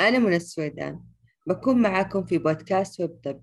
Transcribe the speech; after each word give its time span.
أنا 0.00 0.18
منى 0.18 0.36
السويدان. 0.36 1.00
بكون 1.46 1.82
معاكم 1.82 2.24
في 2.24 2.38
بودكاست 2.38 3.00
ويب 3.00 3.10
طب. 3.24 3.42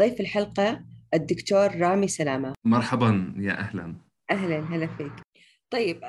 ضيف 0.00 0.20
الحلقة 0.20 0.84
الدكتور 1.14 1.76
رامي 1.76 2.08
سلامة. 2.08 2.54
مرحبا 2.64 3.34
يا 3.38 3.52
أهلا. 3.52 3.96
أهلا 4.30 4.58
هلا 4.58 4.86
فيك. 4.86 5.12
طيب 5.70 6.00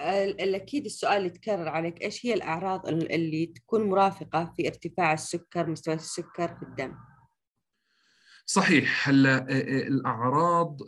أكيد 0.55 0.85
السؤال 0.85 1.17
اللي 1.17 1.29
تكرر 1.29 1.67
عليك 1.69 2.01
إيش 2.01 2.25
هي 2.25 2.33
الأعراض 2.33 2.87
اللي 2.87 3.45
تكون 3.45 3.89
مرافقة 3.89 4.53
في 4.57 4.67
ارتفاع 4.67 5.13
السكر 5.13 5.69
مستوى 5.69 5.93
السكر 5.93 6.47
في 6.47 6.63
الدم؟ 6.63 6.95
صحيح 8.53 9.09
هلا 9.09 9.45
الأعراض 9.87 10.81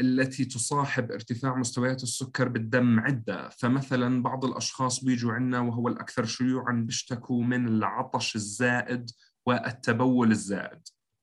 التي 0.00 0.44
تصاحب 0.44 1.12
ارتفاع 1.12 1.56
مستويات 1.56 2.02
السكر 2.02 2.48
بالدم 2.48 3.00
عدة. 3.00 3.48
فمثلا 3.48 4.22
بعض 4.22 4.44
الأشخاص 4.44 5.04
بيجوا 5.04 5.32
عندنا 5.32 5.60
وهو 5.60 5.88
الأكثر 5.88 6.24
شيوعا 6.24 6.72
بيشتكوا 6.72 7.42
من 7.44 7.68
العطش 7.68 8.36
الزائد 8.36 9.10
والتبول 9.46 10.30
الزائد 10.30 10.80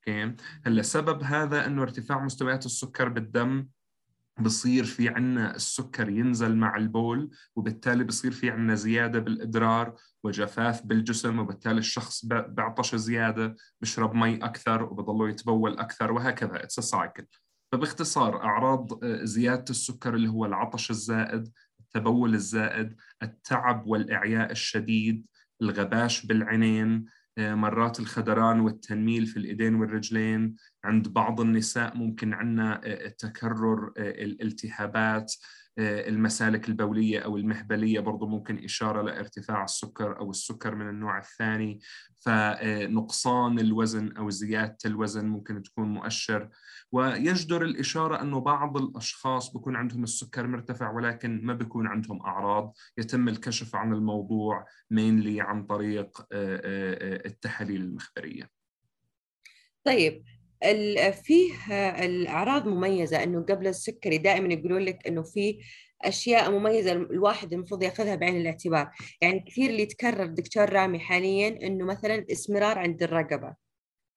okay؟ 0.08 0.36
هلا 0.66 0.82
سبب 0.82 1.24
هذا 1.24 1.66
إنه 1.66 1.82
ارتفاع 1.82 2.24
مستويات 2.24 2.66
السكر 2.66 3.10
بالدم 3.10 3.68
بصير 4.40 4.84
في 4.84 5.10
عنا 5.10 5.56
السكر 5.56 6.10
ينزل 6.10 6.56
مع 6.56 6.78
البول 6.78 7.30
وبالتالي 7.56 8.04
بصير 8.04 8.32
في 8.32 8.50
عنا 8.50 8.76
زيادة 8.76 9.20
بالإدرار 9.20 9.96
وجفاف 10.24 10.86
بالجسم 10.86 11.40
وبالتالي 11.40 11.80
الشخص 11.80 12.26
بعطش 12.26 12.96
زيادة 12.96 13.56
بشرب 13.82 14.16
مي 14.16 14.36
أكثر 14.36 14.84
وبضله 14.84 15.30
يتبول 15.30 15.78
أكثر 15.78 16.12
وهكذا. 16.12 16.64
it's 16.64 16.80
cycle 16.80 17.26
فباختصار 17.72 18.44
أعراض 18.44 19.04
آه، 19.04 19.24
زيادة 19.24 19.66
السكر 19.70 20.16
اللي 20.16 20.28
هو 20.28 20.46
العطش 20.46 20.92
الزائد 20.92 21.52
التبول 21.80 22.34
الزائد 22.34 22.96
التعب 23.24 23.88
والإعياء 23.88 24.52
الشديد 24.52 25.26
الغباش 25.62 26.26
بالعينين 26.26 27.06
آه، 27.38 27.54
مرات 27.56 28.00
الخدران 28.00 28.60
والتنميل 28.60 29.26
في 29.26 29.38
الإيدين 29.38 29.76
والرجلين 29.76 30.56
عند 30.84 31.08
بعض 31.08 31.42
النساء 31.42 31.98
ممكن 31.98 32.34
عندنا 32.34 32.82
آه، 32.84 33.08
تكرر 33.08 33.94
آه، 33.98 34.24
الالتهابات 34.24 35.34
المسالك 35.78 36.70
البولية 36.70 37.20
أو 37.20 37.38
المهبلية 37.38 38.00
برضو 38.00 38.28
ممكن 38.28 38.64
إشارة 38.64 39.02
لارتفاع 39.02 39.64
السكر 39.64 40.20
أو 40.20 40.30
السكر 40.30 40.76
من 40.76 40.90
النوع 40.90 41.18
الثاني. 41.18 41.80
فنقصان 42.16 43.60
الوزن 43.60 44.18
أو 44.18 44.30
زيادة 44.30 44.78
الوزن 44.86 45.26
ممكن 45.26 45.64
تكون 45.64 45.88
مؤشر. 45.88 46.50
ويجدر 46.92 47.62
الإشارة 47.62 48.22
أنه 48.22 48.40
بعض 48.40 48.78
الأشخاص 48.78 49.54
بكون 49.54 49.76
عندهم 49.76 50.04
السكر 50.04 50.48
مرتفع 50.48 50.92
ولكن 50.92 51.46
ما 51.46 51.54
بيكون 51.54 51.88
عندهم 51.88 52.22
أعراض. 52.22 52.74
يتم 52.98 53.28
الكشف 53.28 53.76
عن 53.76 53.94
الموضوع 53.94 54.66
مينلي 54.90 55.42
عن 55.42 55.66
طريق 55.66 56.26
التحاليل 56.32 57.82
المخبرية. 57.82 58.50
طيب 59.84 60.24
فيه 61.24 61.54
الأعراض 62.06 62.68
مميزة 62.68 63.24
إنه 63.24 63.42
قبل 63.42 63.68
السكري 63.68 64.18
دائما 64.18 64.54
يقولون 64.54 64.82
لك 64.82 65.08
إنه 65.08 65.24
في 65.24 65.60
أشياء 66.02 66.52
مميزة 66.52 66.92
الواحد 66.92 67.54
المفروض 67.54 67.84
يأخذها 67.84 68.16
بعين 68.16 68.38
الاعتبار. 68.38 68.92
يعني 69.22 69.40
كثير 69.40 69.70
اللي 69.70 69.82
يتكرر 69.82 70.26
دكتور 70.26 70.74
رامي 70.74 71.00
حاليا 71.00 71.48
إنه 71.48 71.86
مثلا 71.86 72.26
إسمرار 72.32 72.80
عند 72.80 73.04
الرقبة 73.04 73.56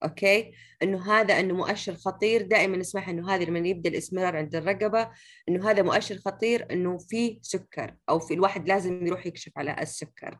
okay؟ 0.03 0.51
إنه 0.83 1.13
هذا 1.13 1.39
إنه 1.39 1.53
مؤشر 1.53 1.95
خطير 1.95 2.41
دائما 2.41 2.77
نسمع 2.77 3.09
إنه 3.09 3.35
هذا 3.35 3.43
لما 3.43 3.59
يبدأ 3.59 3.89
الإسمرار 3.89 4.37
عند 4.37 4.55
الرقبة 4.55 5.09
إنه 5.49 5.71
هذا 5.71 5.81
مؤشر 5.81 6.15
خطير 6.17 6.67
إنه 6.71 6.97
في 6.97 7.39
سكر 7.41 7.95
أو 8.09 8.19
في 8.19 8.33
الواحد 8.33 8.67
لازم 8.67 9.07
يروح 9.07 9.25
يكشف 9.25 9.51
على 9.57 9.75
السكر. 9.81 10.39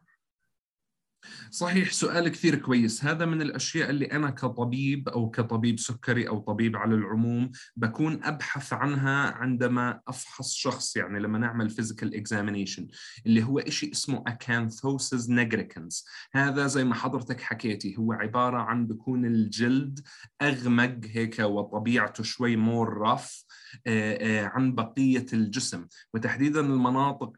صحيح 1.51 1.91
سؤال 1.91 2.29
كثير 2.29 2.55
كويس. 2.55 3.05
هذا 3.05 3.25
من 3.25 3.41
الأشياء 3.41 3.89
اللي 3.89 4.05
أنا 4.05 4.29
كطبيب 4.29 5.09
أو 5.09 5.29
كطبيب 5.29 5.79
سكري 5.79 6.27
أو 6.27 6.39
طبيب 6.39 6.77
على 6.77 6.95
العموم 6.95 7.51
بكون 7.75 8.23
أبحث 8.23 8.73
عنها 8.73 9.31
عندما 9.31 10.01
أفحص 10.07 10.53
شخص 10.53 10.97
يعني 10.97 11.19
لما 11.19 11.37
نعمل 11.37 11.71
physical 11.71 12.09
examination 12.09 12.83
اللي 13.25 13.43
هو 13.43 13.59
إشي 13.59 13.91
اسمه 13.91 14.23
acanthosis 14.29 15.27
nigricans 15.27 16.03
هذا 16.33 16.67
زي 16.67 16.83
ما 16.83 16.95
حضرتك 16.95 17.41
حكيتي 17.41 17.97
هو 17.97 18.13
عبارة 18.13 18.57
عن 18.57 18.87
بكون 18.87 19.25
الجلد 19.25 19.99
أغمق 20.41 20.99
هيك 21.03 21.39
وطبيعته 21.39 22.23
شوي 22.23 22.55
more 22.55 22.97
rough 22.97 23.45
آه، 23.87 24.43
آه، 24.43 24.45
عن 24.45 24.75
بقية 24.75 25.25
الجسم. 25.33 25.87
وتحديدا 26.13 26.59
المناطق 26.59 27.33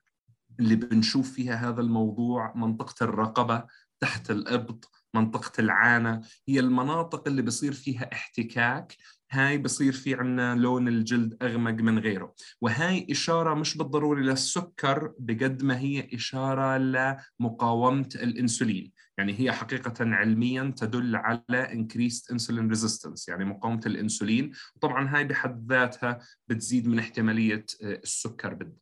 اللي 0.60 0.76
بنشوف 0.76 1.32
فيها 1.32 1.70
هذا 1.70 1.82
الموضوع 1.82 2.54
منطقة 2.56 3.04
الرقبة 3.04 3.64
تحت 4.00 4.32
الإبط 4.32 4.92
منطقة 5.14 5.52
العانة 5.60 6.22
هي 6.48 6.60
المناطق 6.60 7.28
اللي 7.28 7.42
بصير 7.42 7.74
فيها 7.74 8.10
احتكاك. 8.14 8.96
هاي 9.32 9.58
بصير 9.58 9.94
في 9.94 10.16
عنا 10.16 10.56
لون 10.56 10.88
الجلد 10.88 11.44
أغمق 11.44 11.72
من 11.72 12.00
غيره. 12.00 12.34
وهاي 12.62 13.08
إشارة 13.12 13.54
مش 13.54 13.78
بالضروري 13.78 14.24
للسكر 14.24 15.14
بقد 15.20 15.64
ما 15.64 15.80
هي 15.80 16.10
إشارة 16.14 16.78
لمقاومة 16.78 18.10
الإنسولين. 18.16 18.92
يعني 19.18 19.40
هي 19.40 19.52
حقيقة 19.52 19.94
علميا 20.00 20.74
تدل 20.78 21.16
على 21.16 21.68
increased 21.68 22.36
insulin 22.36 22.78
resistance 22.78 23.26
يعني 23.28 23.46
مقاومة 23.46 23.82
الإنسولين. 23.86 24.52
طبعا 24.82 25.16
هاي 25.16 25.24
بحد 25.24 25.72
ذاتها 25.72 26.20
بتزيد 26.48 26.88
من 26.88 27.00
احتمالية 27.00 27.66
آه، 27.84 28.00
السكر 28.04 28.54
بالدم 28.54 28.78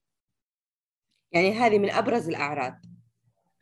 يعني 1.32 1.60
هذه 1.60 1.80
من 1.80 1.90
أبرز 1.90 2.28
الأعراض. 2.28 2.95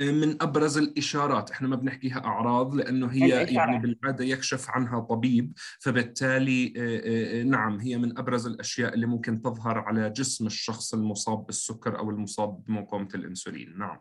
من 0.02 0.42
أبرز 0.42 0.78
الإشارات. 0.78 1.52
إحنا 1.52 1.68
ما 1.68 1.76
بنحكيها 1.76 2.26
أعراض 2.26 2.76
لأنه 2.76 3.08
هي 3.08 3.26
الإشارة. 3.26 3.54
يعني 3.54 3.78
بالعادة 3.78 4.26
يكشف 4.26 4.70
عنها 4.70 5.00
طبيب 5.00 5.54
فبالتالي 5.80 6.74
آه، 6.78 7.42
آه، 7.42 7.44
نعم 7.44 7.80
هي 7.80 7.98
من 7.98 8.18
أبرز 8.18 8.48
الأشياء 8.48 8.94
اللي 8.94 9.06
ممكن 9.06 9.42
تظهر 9.42 9.78
على 9.78 10.10
جسم 10.10 10.46
الشخص 10.46 10.94
المصاب 10.94 11.46
بالسكر 11.46 12.00
أو 12.00 12.10
المصاب 12.10 12.64
بمقاومة 12.64 13.10
الإنسولين. 13.16 13.78
نعم. 13.78 14.00